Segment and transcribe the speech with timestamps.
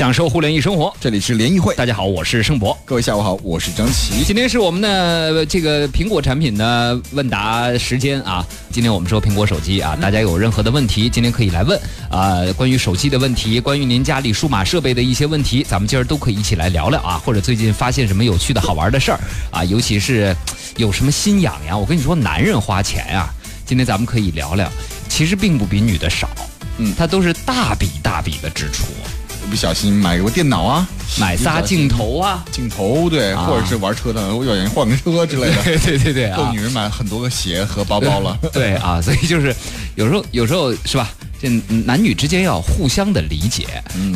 [0.00, 0.90] 享受互联易生活。
[0.98, 2.74] 这里是联谊会，大家好，我是盛博。
[2.86, 4.24] 各位下午好，我是张琪。
[4.24, 8.42] 今天是我们的这个苹果产品的问答时间啊。
[8.72, 11.78] 今天我们说苹果手机啊，大家有任何的问题，今天可以来问
[12.08, 12.40] 啊。
[12.56, 17.20] 关于手机的问题，关于您家里数码设备的一些问题，咱们今儿都可以一起来聊聊啊。
[17.22, 20.34] 或者最近发现什么有趣的好玩的事儿啊，尤其是
[20.78, 23.28] 有什么心痒痒，我跟你说，男人花钱呀，
[23.66, 24.66] 今天咱们可以聊聊，
[25.10, 26.26] 其实并不比女的少，
[26.78, 28.84] 嗯，它都是大笔大笔的支出。
[29.50, 38.38] 不小心买个电脑啊，买仨镜头啊，镜头对，或者是玩车的，我有人换个车之类的，对对对对，够女人买很多个鞋和包包了。
[38.52, 39.54] 对啊，所以就是
[39.96, 41.10] 有时候有时候是吧？
[41.42, 41.48] 这
[41.86, 43.66] 男女之间要互相的理解。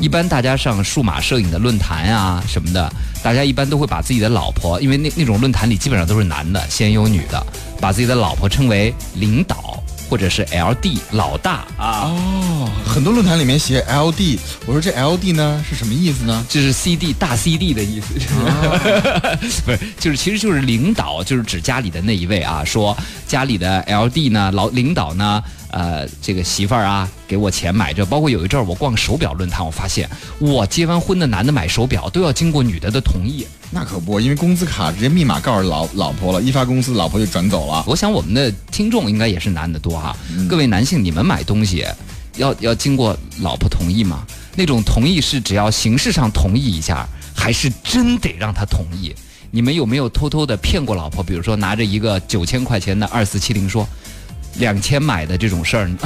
[0.01, 7.47] 一般大家上数码摄影的论坛啊什么的，大家一般都会把自己的老婆，因为那那种论坛里基本上都是男的，先有女的，
[7.81, 9.83] 把自己的老婆称为领导。
[10.09, 16.45] 或者是 L D 老大啊哦，很多论坛里面写 L D，我说这 L D 呢是什么意思呢？
[16.49, 18.15] 就是 C D 大 C D 的意思，
[19.65, 22.63] 不是，就是其实就是领导，就是指家里的那一位啊。
[22.65, 22.97] 说
[23.35, 33.45] 家里的 L D 呢，老领导呢，呃，这个媳妇儿啊，给我钱买这，包括有一阵儿我逛手表论坛，我发现我结完婚的男的买手表都要经过女的的同意。
[33.73, 37.83] 那可不，因为工资卡直接密码告诉老老婆了，一发工资老婆就转走了。
[37.89, 40.17] 我想我们的听众应该也是男的多哈，
[40.49, 41.85] 各位男性，你们买东西
[42.37, 44.25] 要要经过老婆同意吗？
[44.55, 47.05] 那种同意是只要形式上同意一下，
[47.35, 49.13] 还是真得让他同意？
[49.55, 51.23] 你们有没有偷偷的骗过老婆？
[51.23, 53.87] 比如说拿着一个九千块钱的二四七零说。
[54.59, 55.99] 两千买的这种事儿呢？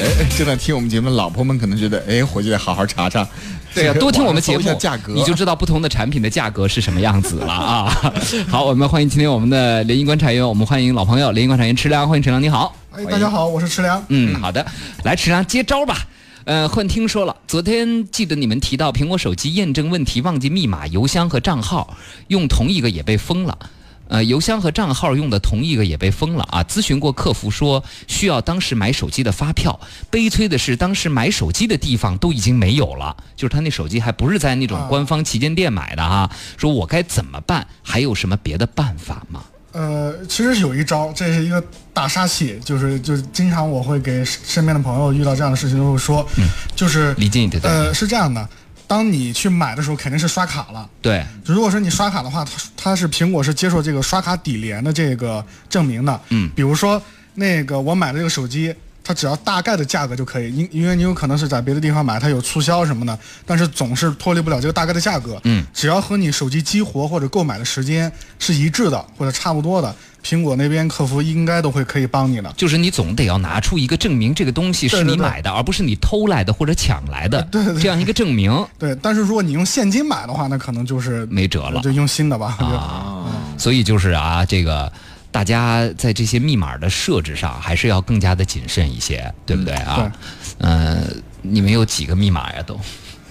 [0.00, 3.28] 哎，正在听我们节目的老婆们可能觉得，哎，回去得好好查查。
[3.74, 8.12] 对呀， 多听我们节目，价格你就知道不同的产品的价格是什么样子了啊！
[8.48, 12.74] 好，我们欢迎今天我们的联谊观察员，我们欢迎老朋友联谊观察员池良，欢迎池良，你好。
[12.92, 14.02] 哎，大家好，我是池良。
[14.08, 14.64] 嗯，好的，
[15.04, 15.98] 来池良接招吧。
[16.44, 21.96] 呃，幻听说了，昨天记得你们提到苹果手机验证问题，忘记密码、邮箱和账号，
[22.28, 23.56] 用同一个也被封了。
[24.08, 26.62] 呃，邮箱和账号用的同一个也被封了啊！
[26.64, 29.78] 咨询过客服说需要当时买手机的发票。
[30.10, 36.30] 悲催的是，当时买手机的地方都已经没有了，就是他那手机还不是在那种官方旗舰店买的哈。
[36.58, 37.66] 说我该怎么办？
[37.82, 39.44] 还有什么别的办法吗？
[39.72, 41.62] 呃，其实有一招，这是一个
[41.92, 46.26] 大杀器，就是就是经常我会给身边的朋友遇到这样的事情就会说，
[46.76, 47.62] 就是离近一点。
[47.62, 48.46] 呃，是这样的。
[48.86, 50.86] 当你去买的时候，肯定是刷卡了。
[51.00, 56.20] 对，如果说你刷卡的话，它它是苹果是接受这个刷卡抵联的这个证明的。
[56.28, 57.02] 嗯，比如说
[57.34, 58.74] 那个我买了这个手机，
[59.04, 65.40] 它只要大概的价格就可以，因因为你有可能是在别的地方买，它有促销什么的，但是总是脱离不了这个大概的价格。
[65.44, 69.94] 嗯，只要和你手机激活或者购买的时间是一致的或者差不多的。
[70.24, 78.64] 苹果那边客服应该都会可以帮你的，就是你总得要拿出一个证明，这个东西是你买的，而不是你偷来的或者抢来的，对这样一个证明。
[78.78, 82.56] 对，但是如果你用现金买的话，那可能就是没辙了，就用新的吧。
[82.60, 83.26] 啊，
[83.58, 84.92] 所以就是啊，这个
[85.32, 90.12] 大家在这些密码的设置上还是要更加的谨慎一些，对不对啊？
[90.58, 92.62] 嗯，你们有几个密码呀？
[92.64, 92.78] 都？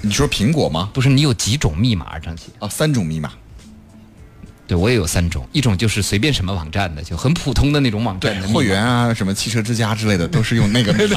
[0.02, 0.90] 你说苹果吗？
[0.94, 2.18] 不是，你有几种密码？
[2.18, 3.32] 张琪啊，三种密码。
[4.66, 10.94] 对，我也有三种，一种就是随便什么网站的，就很普通的那种网站，会员啊，什么汽车之家之类的，都是用那个。
[10.94, 11.08] 对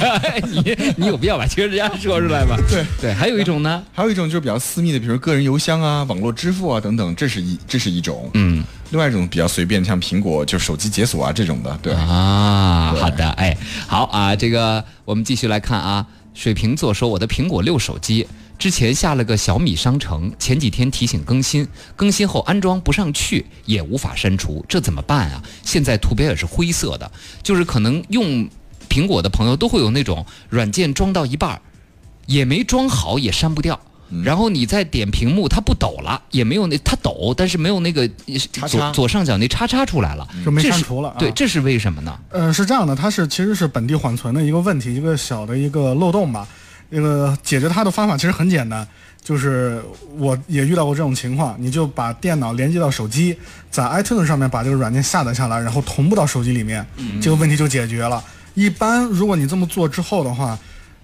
[0.50, 2.56] 你你有必要把汽车之家说出来吗？
[2.68, 8.28] 对对，还有一种呢，还有一种就是比较私密的，比如个人邮箱啊、网络支付啊等等，这是一这是一种。
[8.34, 11.78] 嗯，另外一种比较随便，像苹果就手机解锁啊这种的。
[11.82, 13.56] 对啊，好的，哎，
[13.88, 18.24] 好啊，这个我们继续来看啊，水瓶座说我的苹果六手机。
[18.56, 21.66] 之前下了个小米商城，前几天提醒更新，
[21.96, 25.42] 更新后安装不上去，也无法删除，这怎么办啊？
[25.64, 27.10] 现在图标也是灰色的，
[27.42, 28.48] 就是可能用
[28.88, 31.60] 苹果的朋友都会有那种软件装到一半儿，
[32.26, 33.80] 也没装好，也删不掉。
[34.24, 38.08] 然后你再点屏幕，它不抖了，也没有那它抖，但是没有那个
[38.68, 41.14] 左左上角那叉叉出来了，就没删除了。
[41.18, 42.18] 对，这是为什么呢？
[42.30, 46.46] 呃，是这样的，它是其实是本地缓存的一个问题，一个小的一个漏洞吧。
[46.90, 48.86] 那个解决它的方法其实很简单，
[49.22, 49.82] 就是
[50.16, 53.36] 我也遇到过这种情况，你就把电脑连接到手机，
[53.70, 56.86] 在 iTunes 上面把这个软件下载下来，然后同步到手机里面，
[57.20, 58.22] 这个问题就解决了。
[58.52, 60.56] 一般如果你这么做之后的话，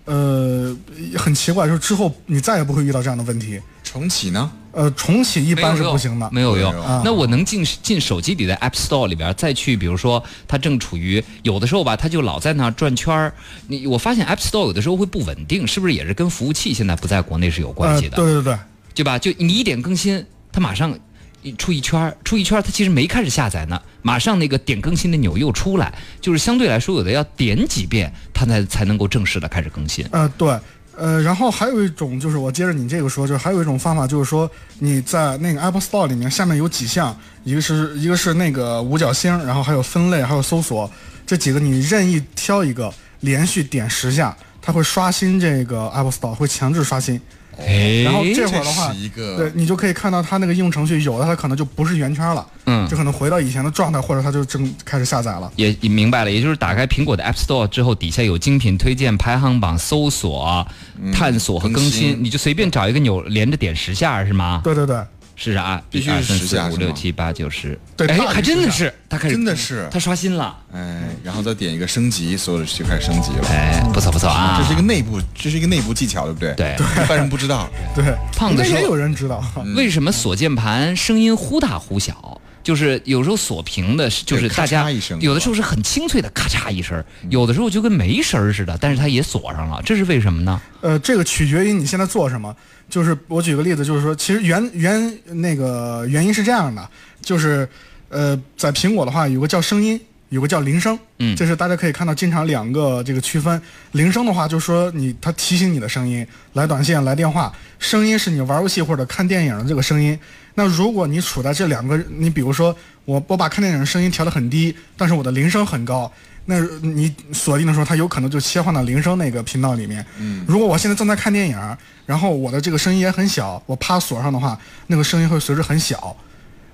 [0.05, 0.77] 呃，
[1.17, 3.61] 很奇怪，就是之后你再也不会遇到这样的问题。
[3.83, 4.49] 重启呢？
[4.73, 6.73] 呃，重启一般是不行的，没有用。
[7.05, 13.35] 那我能进进手机里的 App Store 里边再去，比如说它正处于有的时候吧，它就老在那转圈儿。
[13.67, 18.17] 你我发现 App Store 有的时候会不稳定，是不是也是跟服务器现在不在国内是有关系的？
[18.17, 18.59] 对对对，
[18.95, 19.19] 对吧？
[19.19, 20.97] 就你一点更新，它马上
[21.43, 30.05] 一出一圈儿，出一圈儿，它其实没开始下载呢，马上那个点更新的钮又出来，就是相对来说有的要点几遍，它才才能够正式的开始更新。
[30.11, 30.59] 呃，对。
[30.97, 34.51] 呃，然后还有一种就是我接着你这个说，就是还有一种方法，就是说
[34.81, 40.91] 你在那个 Apple Store 里面下面有几项，一个是一个是那个五角星，然后还有分类，还有搜索，
[41.27, 47.19] 这几个你任意挑一个，连续点十下，它会刷新这个 Apple Store，会强制刷新。
[47.67, 55.51] 哎，然后这会儿的话对你就可以看到它那个应用程序有的它可能就不是圆圈了，嗯就可能回到以前的状态，或者它就正开始下载了。
[55.57, 60.67] 也也明白了，也就是打开苹果的 App Store 之后，底下有精品推荐排行榜、搜索、
[61.13, 64.61] 探索和更更，新你就随便找一个钮，连着点十下是吗？
[64.65, 64.97] 对对对，
[65.43, 65.83] 是啥？
[65.89, 67.73] 必须是一二三10下五六七八九十。
[67.73, 70.55] 哎，对哎还真的是，他开始真的是他刷新了。
[70.71, 73.49] 哎，然后再点一个升级，所有的就开始升级了。
[73.49, 74.59] 哎，不错不错啊！
[74.61, 76.55] 这是一个内部，这是一个内部技巧，对不对？
[76.55, 77.71] 对一般人不知道。
[77.95, 78.05] 对，
[78.37, 79.43] 胖子也有人知道。
[79.75, 82.39] 为什么锁键盘声音忽大忽小？
[82.63, 84.91] 就是有时候锁屏的，就是大家
[85.21, 90.61] 有的时候是很清脆的咔嚓一声，有的时候就跟没声儿似的，但是它也锁上了，这是为什么呢？
[90.83, 92.55] 呃，这个取决于你现在做什么。
[92.91, 96.87] 就是我举个例子，就是说，其实原原那个原因是这样的，
[97.23, 97.67] 就是
[98.09, 99.99] 呃，在苹果的话有个叫声音，
[100.31, 103.61] 有个叫铃声，嗯这是大家可以看到经常两个这个区分。
[103.93, 110.19] 铃声的话，就是说你它提醒你的声音，来短信、来电话；声音是你玩游戏或者看电影的这个声音。
[110.55, 112.75] 那如果你处在这两个，你比如说
[113.05, 116.11] 我我把看电影的声音调得很低，但是我的铃声很高。
[116.47, 120.05] 那你锁定的时候，它有可能就切换到铃声那个频道里面。
[120.19, 121.77] 嗯，如果我现在正在看电影，
[122.07, 126.17] 然后我的这个声音也很小，我趴锁上的话，那个声音会随之很小。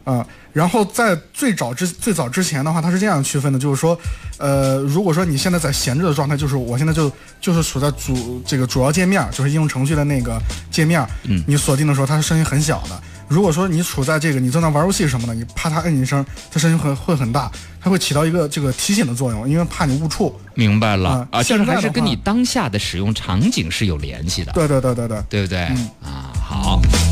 [0.07, 3.99] 啊、然后在最早之最早之前的话，它是这样区分的，就是说，
[4.39, 7.11] 呃，如果说你现在在闲置的状态，就是我现在就
[7.41, 13.03] 就是处在主这个主要界面，就是应用程序的那个界面，嗯，你锁定的时候，它是声音很小的。
[13.29, 17.51] 如果说你处在这个你正在玩游戏什么的，你啪嗒摁一声，它声音很会很大，
[17.81, 20.33] 它会起到一个这个提醒的作用，因为怕你误触。
[20.55, 25.21] 明白了啊啊，就是还是跟你当下的使用场景是有联系的，对对对对对。
[25.29, 25.59] 对不对？
[26.01, 26.99] 啊，好，这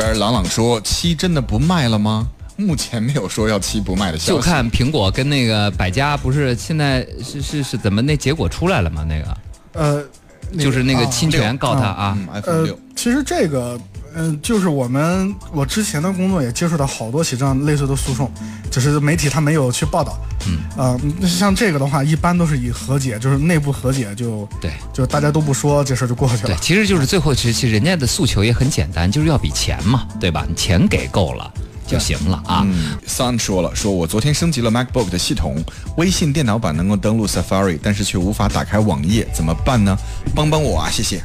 [0.00, 2.26] 边朗朗说七真的不卖了吗？
[2.56, 4.30] 目前没有说要七不卖的消息。
[4.30, 9.04] 就看苹果跟那个百家不是现在是是是怎么那结果出来了吗？
[9.04, 9.36] 那个
[9.72, 10.04] 呃，
[10.50, 13.78] 那就是那个啊侵权告他啊，嗯，iPhone 呃六，，其实这个，
[14.14, 18.30] 嗯、就是我们我之前的工作也接触到好多起这样类似的诉讼，
[18.70, 20.18] 只是媒体他没有去报道。
[20.46, 26.60] 嗯，呃，像这个的话，一般都是以和解，就是内部和解就，对就大家都不说，这事儿就过去了对了，。
[26.60, 30.44] 其实就是最后其实其实人家的诉求也很简单，就是要比钱嘛，对吧？
[30.48, 31.52] 你钱给够了
[31.86, 32.62] 就行了啊。
[32.64, 35.62] 嗯，Sun 说了，说我昨天升级了 MacBook 的系统，
[35.96, 39.96] 微信电脑版能够登录 Safari，但是却无法打开网页，怎么办呢？
[40.34, 41.22] 帮帮我啊，谢谢。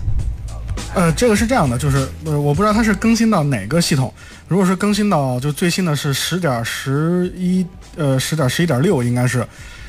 [0.94, 4.14] 呃，这个是这样的，就是呃，我不知道它是更新到哪个系统。
[4.48, 9.46] 如果是更新到就最新的是十点十一，呃，十点十一点六应该是。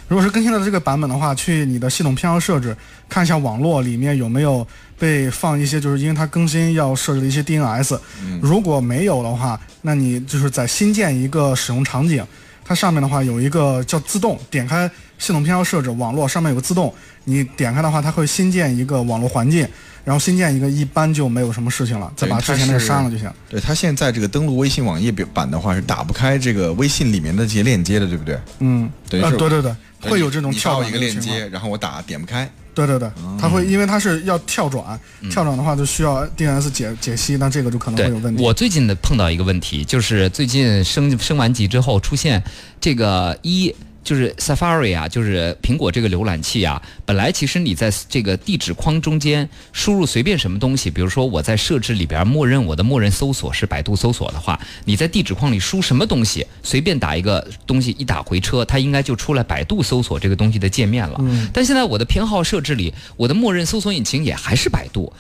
[0.09, 2.77] 如果是更新到这个版本的话，去你的系统偏好设置
[3.09, 4.67] 看一下网络里面有没有
[4.99, 7.99] 被放一些，就是因为它更新要设置的一些 DNS。
[8.41, 12.25] 如果没有的话，那你就是在新建一个使用场景，
[12.65, 14.89] 它上面的话有一个叫自动，点开
[15.19, 16.95] 系统偏好设置，网络上面有个自动，
[17.25, 19.67] 你点开的话，它会新建一个网络环境，
[20.07, 23.29] 然后新建一个，一般就没有什么事情了，再把之前那个删了就行。
[23.49, 28.39] 对他现在这个登录微信网页版的话是打不开这个微信里面的这些链接的，对不对？
[28.61, 29.75] 嗯，呃，等于是对对对，
[30.09, 30.99] 会有这种你发我一个。
[30.99, 32.49] 链接，然后我打点不开。
[32.73, 33.11] 对对对，
[33.41, 34.97] 它会因为它是要跳转，
[35.29, 38.45] 跳转的话就需要 DNS 解解析，那这个就可能会有问，题。
[38.45, 42.41] 我最近的碰到一个问题，就是最近升升完级之后出现
[42.81, 43.75] 这个一。
[44.07, 61.21] 就是 Safari 啊，就是苹果这个浏览器啊，本来其实你在这个地址框中间输入随便什么东西，比如说我在设置里边默认我的默认搜索是百度搜索的话，你在地址框里输什么东西，随便打一个东西，一打回车，它应该就出来百度搜索这个东西的界面了。
[61.53, 65.13] 但现在我的偏好设置里，我的默认搜索引擎也还是百度，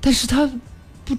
[0.00, 0.50] 但是它
[1.04, 1.16] 不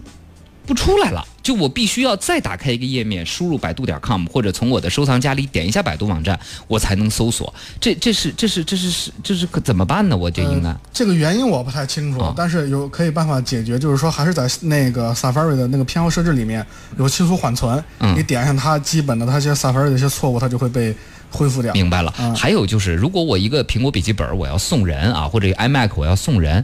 [0.72, 7.54] 不出来了，就我必须要再打开一个页面，输入百度点 com 或者从我的收藏夹里点一下百度网站，我才能搜索。
[7.78, 10.16] 这这是这是这是是这是可怎么办呢？
[10.16, 16.66] 我这应该、呃这个原因我不太清楚，啊但是有可以办法解决，就是说还是在那个 Safari 的那个偏好设置里面
[16.98, 20.96] 有清除缓存，嗯你点上它基本的它一些 Safari 的一些错误，它就会被
[21.30, 21.74] 恢复掉。
[21.74, 22.14] 明白了。
[22.18, 26.64] 嗯还有就是，如果我一个苹果笔记本我要送人啊，或者 iMac 我要送人，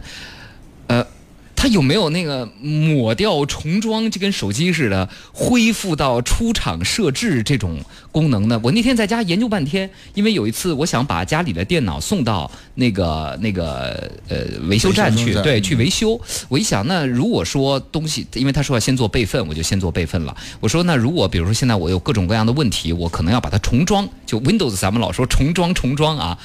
[1.58, 7.80] 它有没有那个抹掉重装，就跟手机似的，恢复到出厂设置这种
[8.12, 8.60] 功能呢？
[8.62, 14.36] 我那天在家研究半天，因为有一次我想把家里的电脑送到那个那个呃
[14.68, 16.18] 维修站去，对，去维修。
[16.48, 20.36] 我一想，那如果说东西，因为他说要先做备份，我就先做备份了。
[20.60, 26.38] 我说，那如果比如说现在我有各种各样的问题，我可能要把它重装，就 Windows 咱们老说重装重装啊，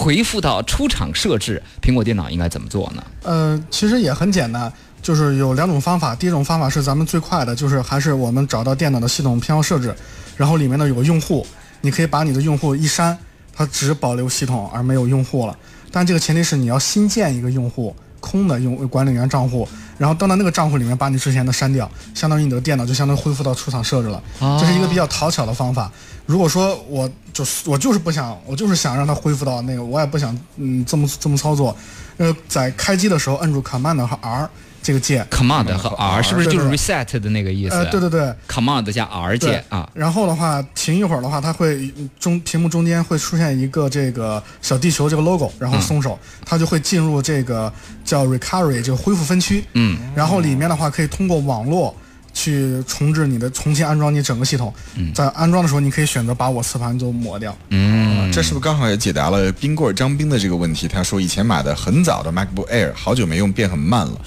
[0.00, 3.04] 回复到出厂设置，苹果电脑应该怎么做呢？
[3.22, 6.14] 呃，其实也很简单，就是有两种方法。
[6.14, 9.94] 第一种方法是咱们最快的，就是还是我们找到电脑的系统偏好设置，
[10.38, 11.46] 然后里面呢有个用户，
[11.82, 13.18] 你可以把你的用户一删，
[13.54, 15.54] 它只保留系统而没有用户了。
[15.92, 17.94] 但这个前提是你要新建一个用户。
[18.22, 19.66] 空的用管理员账户，
[19.96, 24.22] 然后登到那个账户里面，把你之前的删掉，相当于你的电脑就相当于恢复到出厂设置了。
[24.60, 25.90] 这是一个比较讨巧的方法。
[26.30, 31.76] 如果说我就是我就是不想，我就是想让它恢复到那个，我也不想嗯这么这么操作。
[32.18, 34.48] 呃，在开机的时候摁住 Command 和 R。
[34.82, 37.74] 这个键，command 和 R 是不是就是 reset 的那个意思？
[37.74, 39.86] 呃，对对对，command 加 R 键啊。
[39.92, 47.70] 然后的话，停一会儿的话，它会中屏幕中间会出现一个这个小地球这个 logo，然后松手，它就会进入这个
[48.06, 49.62] 叫 recovery 这个恢复分区。
[49.74, 49.98] 嗯。
[50.14, 51.94] 然后里面的话可以通过网络
[52.32, 54.72] 去重置你的，重新安装你整个系统。
[54.96, 55.12] 嗯。
[55.14, 57.56] 在安装的时候，你可以选择把我磁盘都抹掉。
[57.70, 58.32] 嗯。
[58.32, 60.86] 这是不是刚好也解答了冰棍张冰的这个问题？
[60.86, 64.20] 他说以前买的很早的 MacBook Air，好久没用，变很慢了。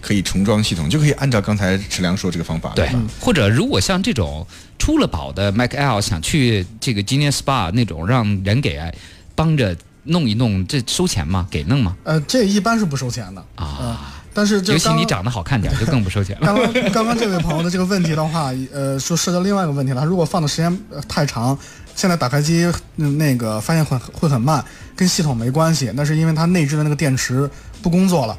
[0.00, 2.72] 可以重装系统，就可以按照刚才池良说这个方法。
[2.74, 2.90] 对，
[3.20, 4.46] 或者如果像这种
[4.78, 8.80] 出了保的 Mac Air，想去这个 Genius Spa 那种，让人给
[9.34, 11.46] 帮着弄一弄，这收钱吗？
[11.50, 11.94] 给弄吗？
[12.04, 14.19] 呃，这一般是不收钱的啊。
[14.32, 16.46] 但是尤其你长得好看点，就更不收钱了。
[16.46, 20.04] 刚 刚刚刚这位朋友的这个问题的话，呃，说涉及到另外一个问题了。
[20.04, 21.58] 如果放的时间太长，
[21.96, 27.50] 现在打开机那个发现会会很慢，跟系统没关系，那是因为它内置的那个电池
[27.82, 28.38] 不工作了。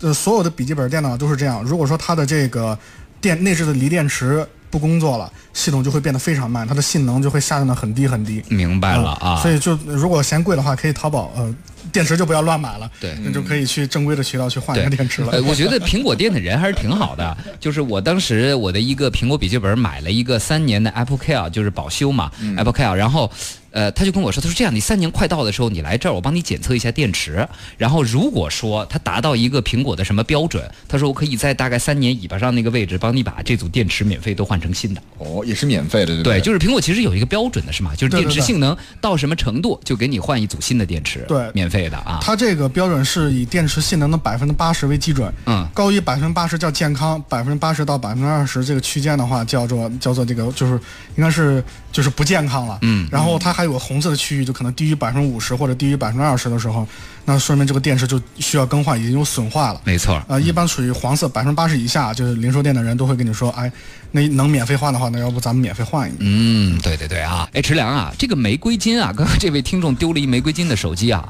[0.00, 1.62] 呃，所有的笔记本电脑都是这样。
[1.64, 2.78] 如果说它的这个
[3.20, 8.42] 电内置的锂电池不工作了，系统就会变得非常慢，它的性能就会下降的很低很低。
[8.48, 9.36] 明白了啊。
[9.42, 11.52] 所以就如果嫌贵的话，可以淘宝呃。
[11.90, 15.42] 电池就不要乱买了，对，那就可以去正规的渠道去换一个电池了。
[15.42, 23.30] 我觉得苹果店的人还是挺好的，就是我当时我的一个苹果笔记本买了一个三年的 Apple Care，就是保修嘛，Apple Care，然后。
[23.74, 27.48] 呃，他就跟我说，他说这样，你三年快到的时候，你来这儿，我帮你检测一下电池。
[27.78, 35.00] 然后如果说它达到一个苹果的什么标准，他说我可以在大概三年尾巴上那个位置帮你把这组电池免费都换成新的。
[35.16, 36.40] 哦，也是免费的，对对？
[36.42, 37.94] 就是苹果其实有一个标准的是吗？
[37.96, 42.18] 就是电池性能到什么程度就给你换一组新的电池，对，免费的啊。
[42.20, 50.74] 它这个标准是以电池性能的百分之八十为基准，嗯，高于百分之八十叫健康，百分之八十到百分之二十这个区间的话叫做叫做这个就是
[51.16, 53.08] 应该是就是不健康了，嗯。
[53.10, 54.42] 然后它还有个红色的区域。
[54.42, 56.84] 就可能低于百分之五十或者低于百分之二十的时候，
[57.24, 59.80] 那说明这个电池就需要更换，已经有损坏了。
[59.84, 63.70] 没错，啊，一般属于黄色百分之八十以下，就是零售店的人都会跟你说，哎，
[64.10, 66.18] 那能免费换的话，那要不咱们免费换一个？
[66.20, 71.28] 嗯，对对对啊，哎，池良啊，这个玫瑰金啊，刚刚这位听众丢了一玫瑰金的手机啊，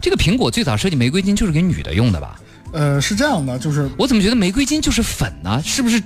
[0.00, 2.40] 这个苹果最早设计玫瑰金就是给女的用的吧？
[2.72, 5.60] 呃，是这样的，就是我怎么觉得玫瑰金就是粉呢？
[5.64, 6.00] 是不是？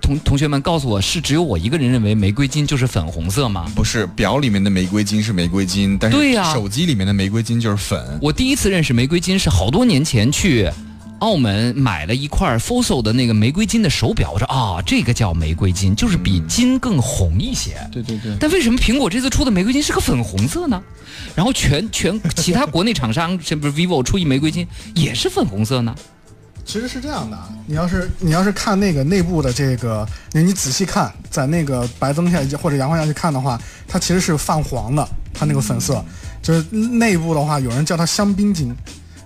[0.00, 3.70] 同同学们告诉我是只有我一个人认为玫瑰金就是粉红色吗？
[3.74, 8.18] 不是，表里面的玫瑰金是玫瑰金，但是对呀，手机里面的玫瑰金就是粉。
[8.22, 10.70] 我第一次认识玫瑰金是好多年前去
[11.20, 17.76] 澳门买了一块 Fossil 的那个玫瑰金的手表，我说啊，这个叫玫瑰金，就是比金更红一些。
[17.92, 18.36] 对对对。
[18.38, 20.80] 但为什么苹果这次出的玫瑰金是个粉红色呢？
[21.34, 25.94] 然后全全其他国内厂商，是不是 vivo 出一玫瑰金也是粉红色呢？
[26.64, 33.58] 其实是这样的，你要是你要是看那个内部的这个，你你仔细看，在那个白灯下或者阳光下去看的话，
[33.88, 36.04] 它其实是泛黄的，它那个粉色，
[36.42, 38.70] 就是内部的话，有人叫它香槟金，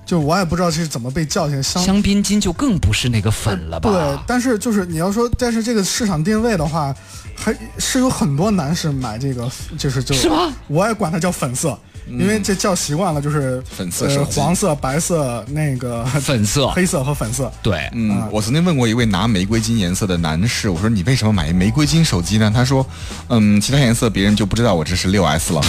[0.05, 3.91] 就我也不知道是怎么被叫起来香香槟金就更不是那个粉了吧？
[3.91, 6.95] 对，但是就是你要说，但是这个市场定位的话，
[7.37, 10.53] 还是有很多男士买这个，就是就，是吗？
[10.69, 11.79] 我也管它叫粉色。
[12.09, 17.51] 因为这叫习惯了，就是粉色、黄色、白色、那个粉色、 黑色和粉色。
[17.63, 22.51] 对，嗯，我曾经问过一位拿玫瑰金颜色的男士，我说你为什么买玫瑰金手机呢？
[22.53, 22.85] 他说，
[23.29, 25.63] 嗯，其他颜色别人就不知道我这是六 S 了，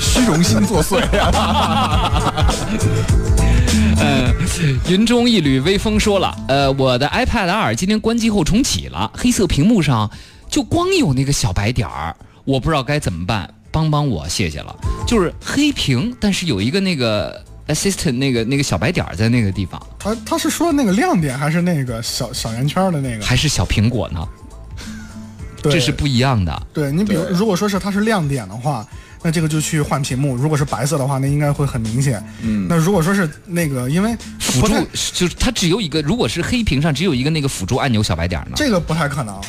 [0.00, 1.00] 虚荣心作祟。
[4.06, 4.34] 呃，
[4.88, 10.10] 云中一缕微风说了，呃，我的 iPad 二今天关机后重启了，黑色屏幕上
[10.48, 13.52] 就光有那个小白点儿，我不知道该怎么办。
[13.72, 14.76] 帮帮我，谢谢了。
[15.06, 19.84] 就是黑屏，但是有一个那个 assistant 那个那个小白点儿在那个地方。
[19.98, 23.24] 他他是说那个亮点，还是那个小小圆圈的那个？
[23.24, 24.28] 还是小苹果呢？
[25.62, 26.66] 这是不一样的。
[26.74, 28.86] 对你比如，如果说是它是亮点的话，
[29.24, 30.36] 那这个就去换屏幕。
[30.36, 32.22] 如果是白色的话，那应该会很明显。
[32.42, 32.66] 嗯。
[32.68, 34.74] 那如果说是那个，因为辅助
[35.14, 38.52] 就是它只有一个，如果是黑屏上只有一个那个辅助按钮小白点呢？
[38.54, 39.40] 这个不太可能。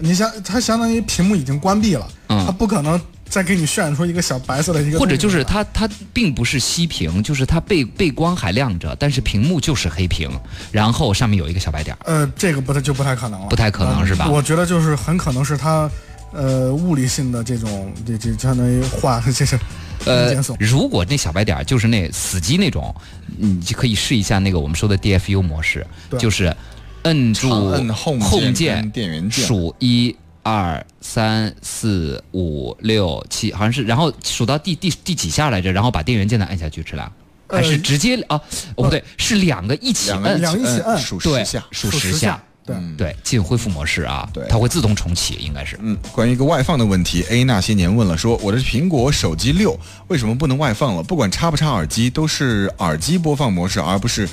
[0.00, 3.00] 你相它相当于屏幕已经关闭了，它不可能。
[3.32, 10.30] 再给你渲染出一个小白色的一个，或者就是它它并不是熄屏，就是它背背光还亮着，但是屏幕就是黑屏，
[10.70, 11.96] 然后上面有一个小白点。
[12.04, 14.28] 呃，这个不太就不太可能了，不太可能是吧？
[14.28, 15.90] 我觉得就是很可能是它
[16.32, 19.58] 呃物理性的这种这这相当于画这是
[20.06, 22.94] 呃如果那小白点儿就是那死机那种，
[23.38, 25.86] 你就可以试一下那个我们说的 DFU 模式，
[26.18, 26.54] 就是
[27.02, 37.12] 摁住长摁 Home 键键跟电源键数一二三四五六七，好像是，然后数到第第第几下来着，然后把电源键再按下去，是吧？
[37.48, 38.40] 呃还是直接啊？
[38.76, 41.64] 哦不对，是两个一起摁，两个一起摁对数十下。
[41.70, 42.76] 数数十十下，对。
[42.96, 45.78] 对，进恢复模式啊，对它会自动重启，应该是。
[45.80, 49.78] 嗯，关于一个外放的问题，A 那些年问了说，我的苹果手机六
[50.08, 51.02] 为什么不能外放了？
[51.02, 54.28] 不管插不插耳机，都是耳机播放模式，而不是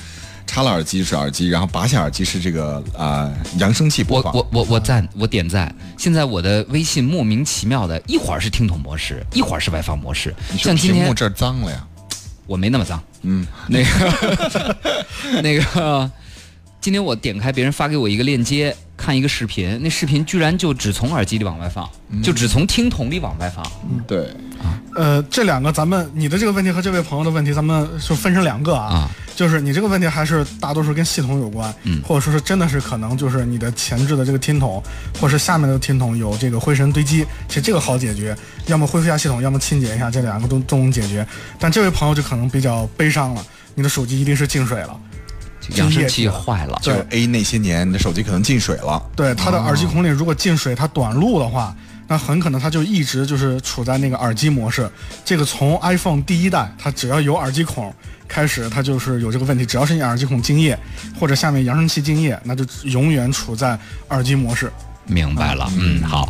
[0.46, 4.34] 插了耳机是耳机，然后拔下耳机是这个啊、扬声器播放。
[4.36, 5.74] 我我我我赞，我点赞。
[5.98, 10.36] 现在我的微信莫名其妙的，一会儿是听筒模式，一会儿是外放模式。
[10.52, 11.86] 你像今天屏幕这儿脏了呀？
[12.46, 14.78] 我没那么脏，嗯，那个
[15.44, 16.12] 那个，
[16.82, 21.90] 今天我点开别人发给我一个链接，看一个视频，那视频居然就只从耳机里往外放，
[22.24, 23.66] 就只从听筒里往外放。
[24.08, 24.34] 对，
[24.96, 28.94] 呃，这两个咱们你的这个问题和这位朋友的问题，咱们就分成两个啊。
[28.94, 34.82] 啊就是你这个问题还是大多数跟系统有关，嗯或者说是真的是可能就是你的前置的这个听筒，
[35.20, 38.36] 或是下面的听筒有这个灰尘堆积，其实这个好解决，
[38.68, 41.26] 要么恢复一下系统，要么清洁一下，这两个都都能解决。
[41.58, 43.46] 但这位朋友就可能比较悲伤了，
[43.76, 45.00] 你的手机一定是进水了，
[45.76, 49.02] 扬声器坏了，就 A 那些年你的手机可能进水了。
[49.16, 51.76] 对，它的耳机孔里如果进水，它短路的话，
[52.08, 54.90] 那很可能它就一直就是处在那个耳机模式。
[55.24, 57.94] 这个从 iPhone 第一代，它只要有耳机孔
[58.28, 59.66] 开始，它就是有这个问题。
[59.66, 60.78] 只要是你耳机孔进液
[61.20, 63.78] 或者下面扬声器进液，那就永远处在
[64.10, 64.72] 耳机模式。
[65.06, 65.70] 明白了。
[65.78, 66.30] 嗯，好，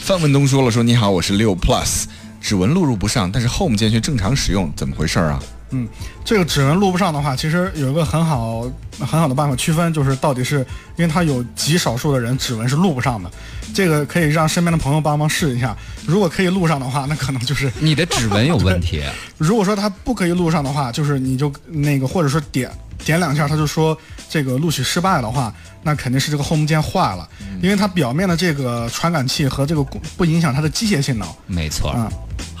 [0.00, 2.04] 范文东说了说你好，我是六 Plus，
[2.40, 5.42] 指纹录入不上，但是 Home 键却正常使用，怎么回事儿啊？
[5.72, 5.88] 嗯，
[6.24, 8.62] 这个指纹录不上的话，其实有一个很好
[9.00, 10.58] 很好的办法区分，就是到底是
[10.96, 13.30] 因为它有极少数的人指纹是录不上的，
[13.74, 15.76] 这个可以让身边的朋友帮忙试一下。
[16.06, 19.02] 如果可以录上的话，那可能就是 你的指纹有问题。
[19.38, 22.70] 如果说它不可以录上的话，就是你就那个或者说点
[23.04, 23.96] 点两下，它就说
[24.28, 27.28] 这个录取失败的话，那肯定是这个 Home 键坏了，
[27.62, 29.82] 因为它表面的这个传感器和这个
[30.16, 31.26] 不影响它的机械性能。
[31.46, 31.90] 没错。
[31.90, 32.12] 啊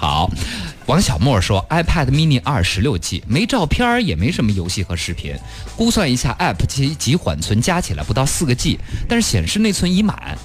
[0.02, 0.28] 好，
[0.86, 5.36] 王小莫说，iPad mini 二十六 G 没照片，也没什么游戏和视频，
[5.76, 10.36] 估算一下 App 及及缓存加起来不到四个 G，但是显示内存已满。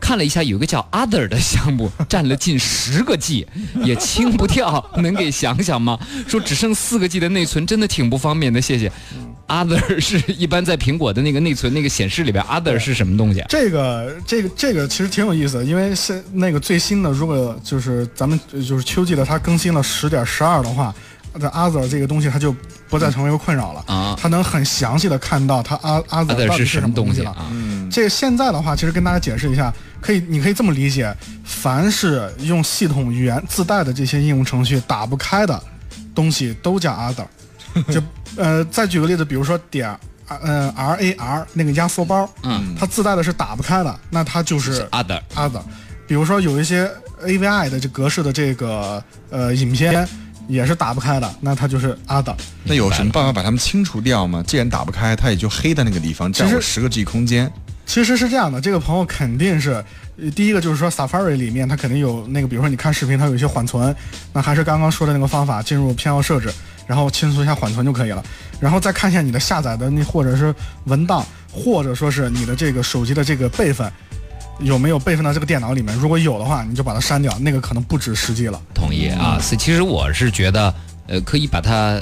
[0.00, 3.46] 看了一下，有个叫 Other 的项目， 占了近十个 G，
[3.82, 5.98] 也清不掉， 能给想想吗？
[6.28, 8.90] 说只剩四个 G 的内存，真的挺不方便的，谢谢。
[9.48, 13.44] Other 是一般在苹果的那个内存那个显示里边，Other 是什么东西？
[13.48, 20.92] 这个这个这个其实挺有意思的，因为是那个最新的，如果就是咱们就是秋季的它更新了十点十二的话，
[21.38, 22.54] 在 Other 这个东西它就
[22.88, 27.30] 不再成为一个困扰了啊它能很详细的看到它 Other 到 Other 底是什么东西了。
[27.30, 27.50] 啊？
[27.90, 35.62] 这个现在的话，其实跟大家解释一下，可以，你可以这么理解：凡是用系统语言自带的这些应用程序打不开的
[36.14, 37.26] 东西，都叫 other。
[37.92, 38.02] 就
[38.36, 39.96] 呃，再举个例子，比如说点
[40.28, 45.62] 呃 R A R 那个压缩包，嗯，它自带的是打不开的，那它就是嗯 Other other。
[46.06, 46.90] 比如说有一些
[47.24, 50.08] AVI 的这格式的这个呃影片
[50.48, 52.34] 也是打不开的，那它就是 other。
[52.64, 54.42] 那有什么办法把它们清除掉吗？
[54.46, 57.50] 既然打不开，它也就黑的那个地方，占其实我十个 G 空间。
[57.84, 59.84] 其实是这样的，这个朋友肯定是，
[60.18, 63.94] 呃第一个就是说 Safari 里面它肯定有那个，比如说你看视频，它有一些缓存，
[64.32, 66.52] 那还是刚刚说的那个方法，进入偏好设置，
[66.86, 68.20] 然后清除一下缓存就可以了，
[68.58, 70.52] 然后再看一下你的下载的那或者是
[70.86, 73.90] 文档，或者说是你的这个手机的这个备份。
[74.58, 75.94] 有没有备份到这个电脑里面？
[75.96, 78.60] 如果有的话，你就把它删掉，那个可能不止十 G 了。
[78.74, 80.74] 同意啊，所以其实我是觉得，
[81.06, 82.00] 呃，可以把它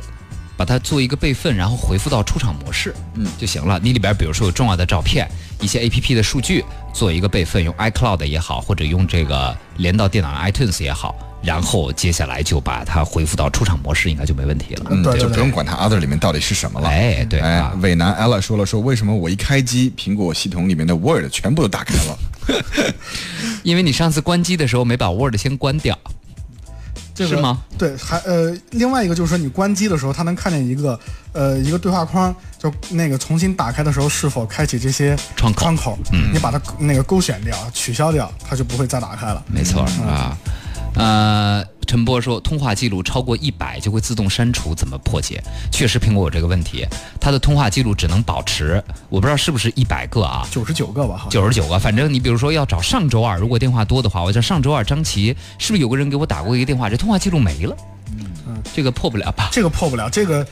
[0.57, 3.81] 把它做一个备份，然后回复到出厂模式，嗯就行了。
[3.83, 5.29] 你里边比如说有重要的照片、
[5.61, 14.87] 一些 A P P 的数据，做一个备份，用 iCloud 也好，或者用这个连到电脑上 iTunes 也好，然后接下来就把它恢复到出厂模式，应该就没问题了。
[14.91, 16.89] 嗯，就不用管它 other 里面到底是什么了。
[16.89, 22.17] 哎，对哎啊，，伟南 ella 说了说，为什么我一开机，苹果系统里面的 Word 全部都打开了？
[23.63, 25.99] 因为你上次关机的时候没把 Word 先关掉，
[27.15, 27.63] 这个是吗？
[27.79, 30.99] 对，还呃，另外一个就是说，你关机的时候，它能看见一个
[31.33, 39.43] 呃一个对话框，就那个重新打开的时候是否开启这些窗口窗口，嗯你把它那个勾选掉、取消掉，它就不会再打开了。
[39.47, 40.37] 没错啊。
[40.97, 45.43] 呃，陈波说通话记录超过一百就会自动删除，怎么破解？
[45.71, 46.87] 确实，苹果有这个问题，
[47.21, 51.27] 它的通话记录只能保持，我不知道是不是一百个啊，九十九个吧。
[51.31, 51.79] 九十九个。
[51.79, 57.77] 反正你比如说要找上周二，如果电话多的话，我叫上周二张琪，是不是有个人给我打过一个电话，这通话记录没了？
[58.47, 59.49] 嗯，这个破不了吧？
[59.53, 60.47] 这个破不了，这个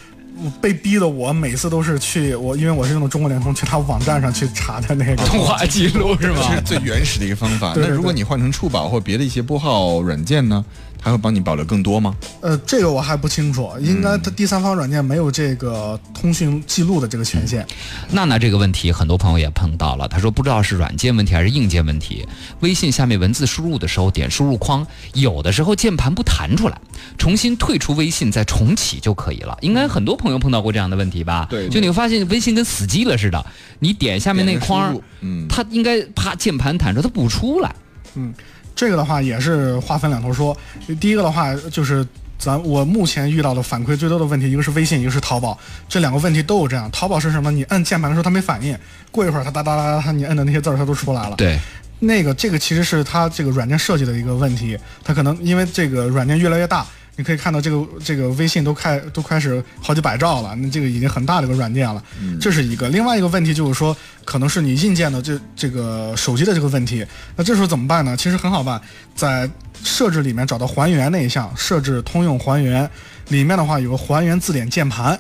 [0.61, 6.61] 被逼的我每次都是去我，因为我是用的中国联通，去他网站上去查的那个通话记录是这吗是？
[6.63, 7.75] 最原始的一个方法。
[7.75, 10.65] 对对那如果你换成触宝或别的一些拨号软件呢，
[11.03, 12.15] 它会帮你保留更多吗？
[12.41, 17.67] 呃，这个我还不清楚，应该它第三方软件没有这个通讯记录的这个权限。
[18.11, 20.07] 娜娜这个问题，很多朋友也碰到了。
[20.07, 22.27] 他说不知道是软件问题还是硬件问题。
[22.61, 26.81] 微信下面文字输入的时候点输入框，有的时候键盘不弹出来，
[27.19, 29.59] 重新退出微信再重启就可以了。
[29.61, 31.47] 应该很多朋友碰到过这样的问题吧？
[31.51, 33.45] 对就你会发现微信跟死机了似的，
[33.81, 37.75] 你点下面那框嗯，它应该啪键盘弹出，它不出来。
[38.75, 40.57] 这个的话也是话分两头说。
[41.01, 42.07] 第一个的话就是
[42.39, 45.57] 咱我目前遇到的反馈最多的问题，一个是微信，一个是淘宝，
[45.89, 46.91] 这两个问题都有这样。
[46.91, 47.51] 淘宝是什么？
[47.51, 48.77] 你摁键盘的时候它没反应，
[49.11, 51.37] 过一会儿它哒哒哒哒，你摁的那些字儿它都出来了。
[51.37, 51.59] 对，
[52.01, 56.85] 那个这个其实是它这个软件设计的一个问题，它可能因为这个软件越来越大，
[57.17, 62.03] 你可以看到这个这个微信都开都开始好几百兆了，那这个已经很大的一个软件了，
[62.41, 62.89] 这是一个。
[62.89, 63.95] 另外一个问题就是说，
[64.25, 67.05] 可能是你硬件的这这个手机的这个问题，
[67.37, 68.17] 那这时候怎么办呢？
[68.17, 68.81] 其实很好办，
[69.15, 69.49] 在
[69.85, 72.89] 设置里面找到还原那一项，设置通用还原，
[73.29, 75.19] 里面的话有个还原字典键盘。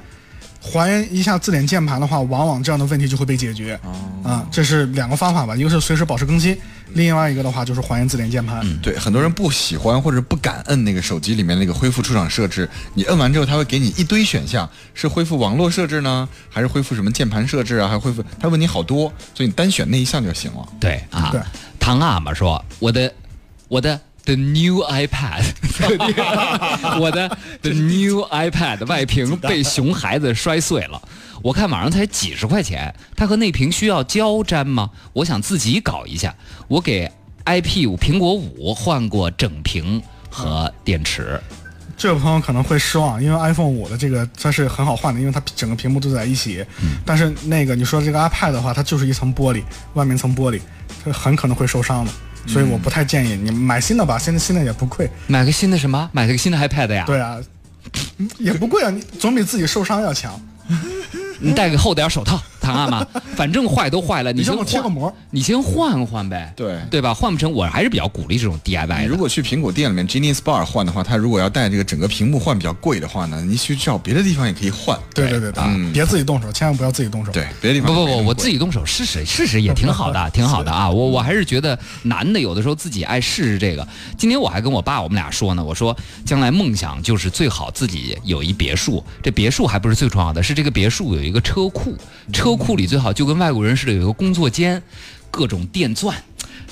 [0.63, 3.79] 还原一下字典键盘的话，往往这样的问题就会被解决。
[4.23, 6.57] 啊，这是两个方法吧，一个是随时保持更新，
[6.95, 8.65] 另外一个的话就是还原字典键盘。
[8.81, 20.65] 对，很多人不喜欢或者不敢摁那个手机里面那个恢复出厂设置，你摁完之后，它会给你一堆选项，是恢复网络设置呢，还是恢复什么键盘设置啊，还恢复，它问你好多，所以你单选那一项就行了。
[20.79, 21.41] 对啊对，
[21.81, 23.13] 唐阿玛说我的
[23.67, 25.43] 我的 the new iPad，
[27.01, 27.29] 我的
[27.63, 31.01] the new iPad 外屏被熊孩子摔碎了。
[31.43, 34.91] 我看网上才几十块钱，它和内屏需要胶粘吗？
[35.13, 36.35] 我想自己搞一下。
[36.69, 37.11] 我给
[37.45, 41.41] IP 五苹果五换过整屏和电池。
[41.97, 46.65] 这位朋友可能会失望，因为 iPhone 五的这个它是很好换的，因为它整个屏幕都在一起。
[47.05, 49.63] 但是那个你说这个 iPad 的话，它就是一层玻璃，
[49.95, 50.61] 外面一层玻璃，
[51.05, 52.13] 它很可能会受伤的。
[52.47, 55.09] 所以我不太建议你买新的吧，现在新的也不贵。
[55.27, 56.09] 买个新的什么？
[56.13, 57.05] 买个新的 iPad 呀？
[57.07, 57.39] 对啊，
[58.19, 60.39] 嗯也不贵啊，你总比自己受伤要强。
[61.41, 63.05] 你戴个厚点手套，唐阿玛，
[63.37, 66.53] 反正坏都坏了，你先我贴个换，膜，你先换换呗。
[66.57, 67.13] 对对吧？
[67.13, 69.01] 换不成，我还是比较鼓励这种 DIY。
[69.03, 74.99] 你如果去苹果店里面 Genius Bar 换的话，它如果要带这个整个屏幕换比较贵的话呢，你去找别的地方也可以换。
[75.15, 77.33] 对对对对，嗯别自己动手，千万不要自己动手。
[77.33, 80.89] 对，别的地方不不不，我自己动手试试试试也挺好的， 挺好的啊！
[80.89, 83.87] 我我还是觉得男的有的时候自己爱试试这个。
[84.17, 91.97] 今天我还跟我爸我们俩说呢，我说将来梦想就是最好自己有一别墅，这别墅还不是最重要的，是这个别墅有一个车库，
[92.33, 94.83] 车库里最好就跟外国人似的有一个工作间，
[95.31, 96.17] 各种电钻。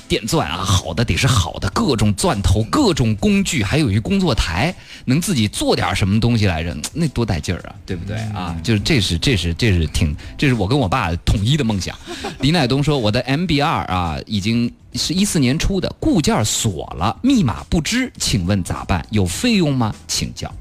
[0.08, 8.56] 电钻啊，好的得是好的，各种钻头、各种工具，还有一工作台，能自己做点什么东西来着，那多带劲儿啊，对不对啊？
[8.60, 11.96] 就是这是这是这是挺，这是我跟我爸统一的梦想。
[12.42, 19.06] 李乃东说，我的 MBR 啊，已经是一四年出的，固件锁了，密码不知，请问咋办？
[19.10, 19.94] 有费用吗？
[20.08, 20.52] 请教。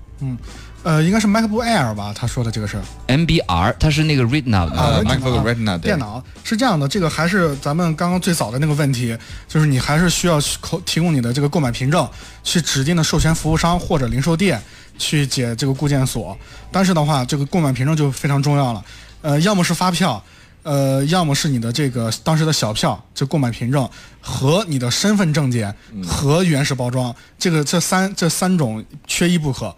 [0.84, 2.14] 呃，应该是 MacBook Air 吧？
[2.16, 12.10] 他说的这个是 MBR 它是那个 Retina 的、呃啊 MacBook Retina 对电脑是这样的，这个还是咱们刚刚最早的那个问题，就是你还是需要去口提供你的这个购买凭证，
[12.44, 14.62] 去指定的授权服务商或者零售店
[14.98, 16.38] 去解这个固件锁。
[16.72, 18.86] 但是的话，这个购买凭证就非常重要了，
[19.22, 20.24] 呃，要么是发票。
[20.62, 23.90] 呃，要么是你的这个当时的小票，就购买凭证
[24.20, 25.74] 和你的身份证件
[26.06, 29.74] 和原始包装，这个这三这三种缺一不可。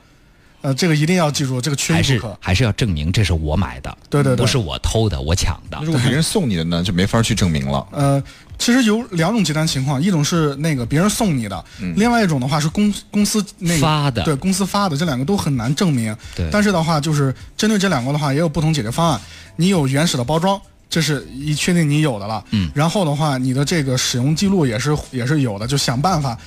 [0.62, 2.38] 呃，这个一定要记住，这个缺还是一不可。
[2.40, 5.80] 还是要证明这是我买的，对对对不是我偷的，我抢的。
[5.84, 7.86] 如果别人送你的呢，就没法去证明了。
[7.92, 8.22] 呃，
[8.58, 16.16] 其实有两种极端情况，一种是那个别人送你的，另外一种的话是公公司那个发的对公司发的，这两个都很难证明。
[16.36, 19.20] 对但是的话，就是针对这两个的话，也有不同解决方案。
[19.56, 20.60] 你有原始的包装。
[20.92, 26.38] 这是一确定你有的了，嗯，然后的话，你的这个使用记录也是也是有的，就想办法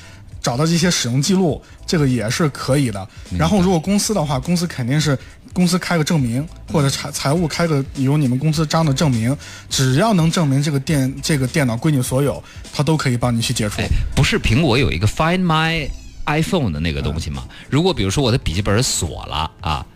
[0.45, 3.09] 找到这些使用记录，这个也是可以的。
[3.39, 5.19] 然后如果公司的话，公司肯定是
[5.55, 9.35] 公司开个证明，或者财财务开个有你们公司章的证明，
[9.71, 13.81] 只要能证明这个电这个电脑归你所有，他都可以帮你去解除。
[13.81, 15.89] 哎，不是苹果有一个 Find My
[16.27, 17.45] iPhone 的那个东西吗？
[17.71, 19.87] 如果比如说我的笔记本锁了啊，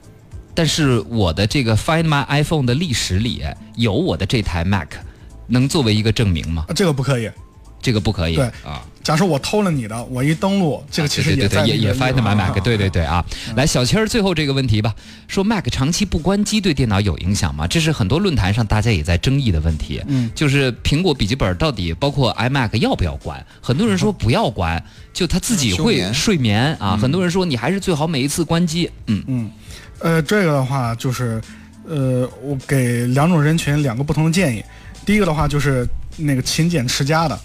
[0.54, 3.44] 但是我的这个 Find My iPhone 的历史里
[3.76, 4.88] 有我的这台 Mac，
[5.46, 6.64] 能作为一个证明吗？
[6.68, 7.30] 啊这个不可以，
[7.81, 8.83] 这个不可以对啊。
[9.03, 13.25] 假设我偷了你的，我一登录，这个其实啊对对对也也 find my Mac，对对对啊。
[13.49, 14.95] 嗯来，小千儿最后这个问题吧，
[15.27, 17.67] 说 Mac 长期不关机对电脑有影响吗？
[17.67, 20.03] 这是很多论坛上大家也在争议的问题。
[20.09, 23.43] 嗯，就是苹果笔记本到底包括 iMac 要不要关？
[23.62, 24.83] 很多人说不要关，
[25.14, 26.95] 就它自己会睡眠啊。
[26.95, 28.91] 很多人说你还是最好每一次关机。
[29.07, 29.51] 嗯嗯，
[30.01, 31.41] 呃，这个的话就是，
[31.88, 34.62] 呃，我给两种人群两个不同的建议。
[35.07, 37.38] 第一个的话就是那个勤俭持家的，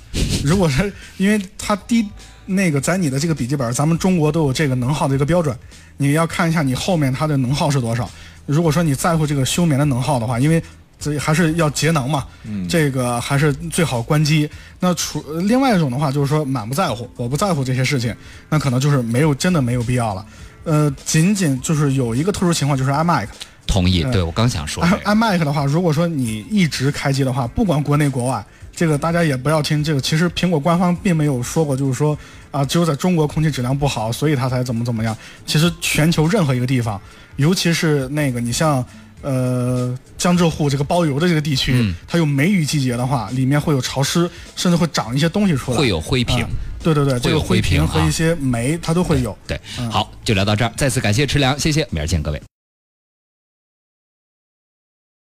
[0.43, 2.05] 如果是因为它低
[2.45, 5.57] 那个在你的这个笔记本，咱们中国都有这个能耗的一个标准，
[5.97, 8.09] 你要看一下你后面它的能耗是多少。
[8.45, 10.61] 如果说你在乎这个休眠的能耗的话，因为
[10.99, 14.49] 这还是要节能嘛，嗯这个还是最好关机。
[14.79, 18.13] 那除另外一种的话，就是说满不在乎，我不在乎这些事情，
[18.49, 20.25] 那可能就是没有真的没有必要了。
[20.65, 23.27] 呃，仅仅就是有一个特殊情况，就是 iMac。
[23.65, 25.03] 同意，嗯对我刚想说这个。
[25.03, 30.01] iMac 的话，如果说你一直开机的话，不管国内国外，这个大家也不要听这个。
[30.01, 32.17] 其实苹果官方并没有说过，就是说
[32.51, 35.15] 啊，只有在中国空气质量不好，所以它才怎么怎么样。
[35.45, 36.99] 其实全球任何一个地方，
[37.35, 38.83] 尤其是那个你像
[39.21, 46.49] 呃江浙沪这个包邮的这个地区，嗯它有梅雨季节的话，里面会有潮湿，甚至会长一些东西出来，会有灰屏啊。
[46.83, 49.37] 对对对，这个灰屏和一些霉它都会有。
[49.47, 50.73] 对，嗯好，就聊到这儿。
[50.75, 52.52] 再次感谢池良，谢谢，明儿见各位。